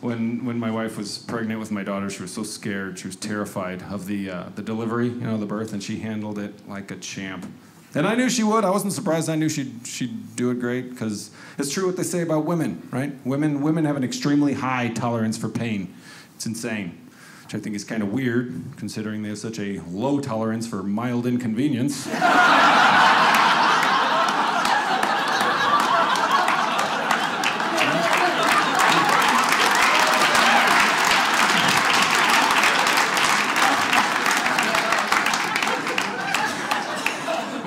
when 0.00 0.44
when 0.44 0.58
my 0.58 0.70
wife 0.70 0.96
was 0.96 1.18
pregnant 1.18 1.60
with 1.60 1.70
my 1.70 1.82
daughter, 1.82 2.08
she 2.10 2.22
was 2.22 2.32
so 2.32 2.42
scared. 2.42 2.98
She 2.98 3.06
was 3.06 3.16
terrified 3.16 3.82
of 3.82 4.06
the 4.06 4.30
uh, 4.30 4.44
the 4.54 4.62
delivery, 4.62 5.08
you 5.08 5.20
know, 5.20 5.36
the 5.36 5.46
birth, 5.46 5.72
and 5.72 5.82
she 5.82 5.98
handled 5.98 6.38
it 6.38 6.68
like 6.68 6.90
a 6.90 6.96
champ. 6.96 7.46
And 7.94 8.06
I 8.06 8.14
knew 8.14 8.30
she 8.30 8.44
would. 8.44 8.64
I 8.64 8.70
wasn't 8.70 8.92
surprised. 8.92 9.28
I 9.28 9.34
knew 9.34 9.48
she'd 9.48 9.86
she'd 9.86 10.36
do 10.36 10.50
it 10.50 10.60
great 10.60 10.90
because 10.90 11.30
it's 11.58 11.72
true 11.72 11.86
what 11.86 11.96
they 11.96 12.02
say 12.02 12.22
about 12.22 12.44
women, 12.44 12.86
right? 12.90 13.12
Women 13.26 13.62
women 13.62 13.84
have 13.84 13.96
an 13.96 14.04
extremely 14.04 14.54
high 14.54 14.88
tolerance 14.88 15.36
for 15.36 15.48
pain. 15.48 15.92
It's 16.36 16.46
insane, 16.46 16.98
which 17.44 17.54
I 17.54 17.58
think 17.58 17.74
is 17.76 17.84
kind 17.84 18.02
of 18.02 18.12
weird 18.12 18.62
considering 18.76 19.22
they 19.22 19.30
have 19.30 19.38
such 19.38 19.58
a 19.58 19.80
low 19.88 20.20
tolerance 20.20 20.66
for 20.66 20.82
mild 20.82 21.26
inconvenience. 21.26 22.06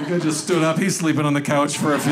The 0.04 0.10
guy 0.10 0.20
just 0.20 0.44
stood 0.44 0.64
up. 0.64 0.78
He's 0.78 0.98
sleeping 0.98 1.26
on 1.26 1.34
the 1.34 1.42
couch 1.42 1.78
for 1.78 1.94
a 1.94 2.00
few. 2.00 2.12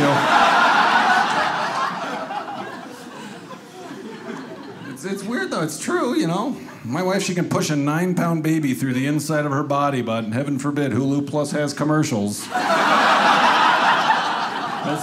It's, 4.93 5.03
it's 5.03 5.23
weird 5.23 5.51
though. 5.51 5.61
It's 5.61 5.77
true, 5.77 6.15
you 6.15 6.25
know. 6.25 6.55
My 6.85 7.03
wife, 7.03 7.21
she 7.21 7.35
can 7.35 7.49
push 7.49 7.69
a 7.69 7.75
nine 7.75 8.15
pound 8.15 8.43
baby 8.43 8.73
through 8.73 8.93
the 8.93 9.07
inside 9.07 9.45
of 9.45 9.51
her 9.51 9.63
body, 9.63 10.01
but 10.01 10.23
heaven 10.27 10.57
forbid 10.57 10.93
Hulu 10.93 11.27
Plus 11.27 11.51
has 11.51 11.73
commercials. 11.73 12.47
That's 12.47 12.61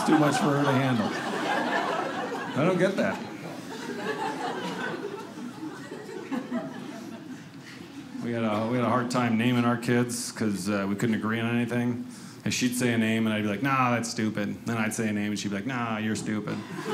too 0.07 0.19
much 0.19 0.39
for 0.39 0.57
her 0.57 0.65
to 0.65 0.73
handle. 0.73 1.11
I 2.57 2.65
don't 2.65 2.79
get 2.79 2.97
that. 2.97 3.21
We 8.29 8.35
had 8.35 8.45
a, 8.45 8.67
we 8.67 8.77
had 8.77 8.85
a 8.85 8.91
hard 8.91 9.11
time 9.11 9.39
naming 9.39 9.65
our 9.65 9.79
kids 9.79 10.31
because 10.33 10.69
uh, 10.69 10.85
we 10.87 10.97
couldn't 10.97 11.15
agree 11.15 11.41
on 11.41 11.49
anything. 11.57 12.07
And 12.45 12.53
she'd 12.53 12.77
say 12.77 12.93
a 12.93 12.99
name, 12.99 13.27
and 13.27 13.35
I'd 13.35 13.41
be 13.43 13.49
like, 13.49 13.63
nah, 13.63 13.93
that's 13.93 14.11
stupid. 14.11 14.55
Then 14.67 14.77
I'd 14.77 14.93
say 14.93 15.09
a 15.09 15.13
name, 15.15 15.31
and 15.31 15.39
she'd 15.39 15.49
be 15.49 15.55
like, 15.55 15.65
nah, 15.65 15.97
you're 15.97 16.15
stupid. 16.15 16.55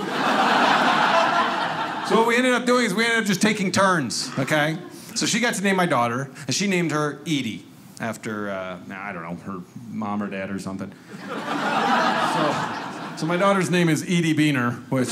so 2.09 2.19
what 2.19 2.29
we 2.29 2.37
ended 2.37 2.53
up 2.53 2.67
doing 2.67 2.85
is 2.85 2.95
we 2.95 3.05
ended 3.05 3.19
up 3.19 3.25
just 3.25 3.43
taking 3.43 3.73
turns, 3.73 4.31
okay? 4.39 4.79
So 5.17 5.27
she 5.27 5.41
got 5.41 5.55
to 5.55 5.63
name 5.65 5.75
my 5.75 5.87
daughter, 5.87 6.31
and 6.47 6.55
she 6.55 6.69
named 6.69 6.93
her 6.93 7.19
Edie 7.27 7.65
after, 7.99 8.51
uh, 8.51 8.79
I 8.93 9.13
don't 9.13 9.25
know, 9.25 9.35
her 9.35 9.61
mom 9.89 10.23
or 10.23 10.31
dad 10.31 10.51
or 10.51 10.61
something. 10.61 10.93
so, 11.19 13.17
so 13.17 13.27
my 13.27 13.37
daughter's 13.37 13.73
name 13.73 13.89
is 13.89 14.05
Edie 14.05 14.35
Beehner, 14.35 14.89
which. 14.89 15.09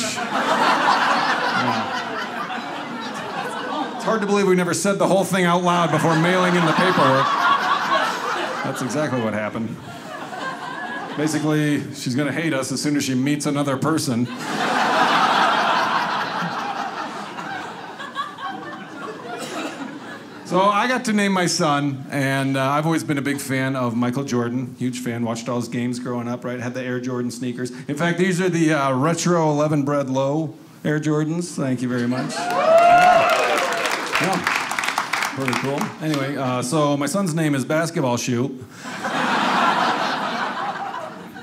It's 4.02 4.08
hard 4.08 4.20
to 4.20 4.26
believe 4.26 4.48
we 4.48 4.56
never 4.56 4.74
said 4.74 4.98
the 4.98 5.06
whole 5.06 5.22
thing 5.22 5.44
out 5.44 5.62
loud 5.62 5.92
before 5.92 6.18
mailing 6.18 6.56
in 6.56 6.66
the 6.66 6.72
paperwork. 6.72 7.24
That's 8.64 8.82
exactly 8.82 9.20
what 9.20 9.32
happened. 9.32 9.76
Basically, 11.16 11.84
she's 11.94 12.16
gonna 12.16 12.32
hate 12.32 12.52
us 12.52 12.72
as 12.72 12.82
soon 12.82 12.96
as 12.96 13.04
she 13.04 13.14
meets 13.14 13.46
another 13.46 13.76
person. 13.76 14.26
So 20.46 20.60
I 20.60 20.88
got 20.88 21.04
to 21.04 21.12
name 21.12 21.30
my 21.30 21.46
son, 21.46 22.04
and 22.10 22.56
uh, 22.56 22.70
I've 22.70 22.86
always 22.86 23.04
been 23.04 23.18
a 23.18 23.22
big 23.22 23.38
fan 23.40 23.76
of 23.76 23.94
Michael 23.94 24.24
Jordan. 24.24 24.74
Huge 24.80 24.98
fan. 24.98 25.22
Watched 25.22 25.48
all 25.48 25.60
his 25.60 25.68
games 25.68 26.00
growing 26.00 26.26
up. 26.26 26.44
Right, 26.44 26.58
had 26.58 26.74
the 26.74 26.82
Air 26.82 26.98
Jordan 26.98 27.30
sneakers. 27.30 27.70
In 27.86 27.96
fact, 27.96 28.18
these 28.18 28.40
are 28.40 28.48
the 28.48 28.72
uh, 28.72 28.96
retro 28.96 29.48
11 29.48 29.84
bread 29.84 30.10
low 30.10 30.56
Air 30.84 30.98
Jordans. 30.98 31.54
Thank 31.54 31.82
you 31.82 31.88
very 31.88 32.08
much. 32.08 32.34
Yeah. 34.22 35.34
Pretty 35.34 35.52
cool. 35.54 35.80
Anyway, 36.00 36.36
uh, 36.36 36.62
so 36.62 36.96
my 36.96 37.06
son's 37.06 37.34
name 37.34 37.56
is 37.56 37.64
Basketball 37.64 38.16
Shoe. 38.16 38.64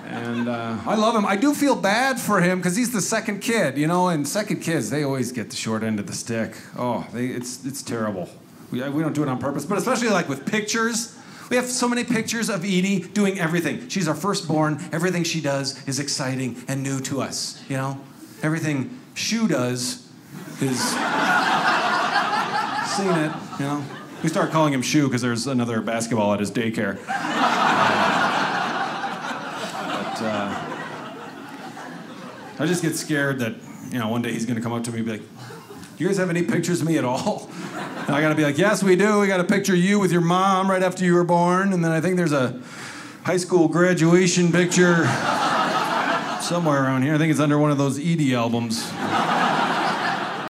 And 0.06 0.48
uh, 0.48 0.78
I 0.86 0.96
love 0.96 1.14
him. 1.14 1.26
I 1.26 1.36
do 1.36 1.54
feel 1.54 1.76
bad 1.76 2.22
for 2.22 2.40
him 2.40 2.60
because 2.60 2.78
he's 2.78 2.94
the 2.94 3.02
second 3.02 3.42
kid, 3.42 3.78
you 3.78 3.86
know, 3.88 4.08
and 4.08 4.26
second 4.26 4.62
kids, 4.62 4.90
they 4.90 5.04
always 5.04 5.34
get 5.34 5.50
the 5.50 5.58
short 5.58 5.84
end 5.84 6.00
of 6.00 6.08
the 6.08 6.14
stick. 6.14 6.56
Oh, 6.78 7.06
they, 7.12 7.26
it's, 7.28 7.66
it's 7.66 7.82
terrible. 7.82 8.30
We, 8.72 8.88
we 8.90 9.04
don't 9.04 9.14
do 9.14 9.24
it 9.24 9.28
on 9.28 9.40
purpose, 9.40 9.66
but 9.66 9.78
especially 9.78 10.10
like 10.10 10.30
with 10.30 10.46
pictures. 10.46 11.18
We 11.50 11.58
have 11.58 11.66
so 11.66 11.90
many 11.90 12.06
pictures 12.06 12.50
of 12.50 12.64
Edie 12.64 13.00
doing 13.00 13.40
everything. 13.40 13.90
She's 13.90 14.08
our 14.08 14.16
firstborn. 14.16 14.80
Everything 14.94 15.24
she 15.24 15.42
does 15.42 15.86
is 15.88 16.00
exciting 16.00 16.64
and 16.70 16.82
new 16.82 17.02
to 17.02 17.22
us, 17.22 17.62
you 17.68 17.76
know? 17.76 18.00
Everything 18.42 18.98
Shoe 19.16 19.50
does 19.50 20.08
is 20.62 20.80
seen 23.00 23.12
it, 23.12 23.32
you 23.60 23.66
know. 23.66 23.84
We 24.24 24.30
start 24.30 24.52
calling 24.52 24.74
him 24.74 24.82
Shoe 24.82 25.08
because 25.08 25.22
there's 25.22 25.48
another 25.48 25.80
basketball 25.82 26.34
at 26.34 26.42
his 26.42 26.52
daycare. 26.52 26.98
but 26.98 27.06
uh, 30.22 30.66
I 32.60 32.66
just 32.66 32.82
get 32.82 32.98
scared 32.98 33.40
that 33.40 33.56
you 33.92 34.00
know 34.00 34.10
one 34.10 34.22
day 34.22 34.34
he's 34.34 34.46
gonna 34.46 34.62
come 34.62 34.74
up 34.74 34.84
to 34.84 34.92
me 34.92 34.98
and 34.98 35.06
be 35.06 35.14
like, 35.14 35.22
"Do 35.22 36.04
you 36.04 36.08
guys 36.08 36.18
have 36.18 36.30
any 36.30 36.44
pictures 36.44 36.82
of 36.82 36.88
me 36.88 36.98
at 36.98 37.06
all?" 37.06 37.50
And 38.08 38.16
I 38.16 38.22
gotta 38.22 38.36
be 38.36 38.44
like, 38.44 38.58
"Yes, 38.58 38.84
we 38.84 38.98
do. 38.98 39.20
We 39.20 39.28
got 39.28 39.40
a 39.40 39.46
picture 39.46 39.74
of 39.74 39.80
you 39.80 40.00
with 40.00 40.12
your 40.12 40.22
mom 40.22 40.70
right 40.70 40.84
after 40.84 41.06
you 41.06 41.14
were 41.14 41.24
born, 41.24 41.72
and 41.72 41.84
then 41.84 41.92
I 41.92 42.02
think 42.02 42.18
there's 42.18 42.34
a 42.34 42.60
high 43.24 43.38
school 43.38 43.70
graduation 43.70 44.52
picture." 44.52 45.08
Somewhere 46.42 46.84
around 46.84 47.04
here. 47.04 47.14
I 47.14 47.18
think 47.18 47.32
it's 47.32 47.40
under 47.40 47.60
one 47.60 47.70
of 47.70 47.78
those 47.78 48.00
Edie 48.00 48.34
albums. 48.34 48.92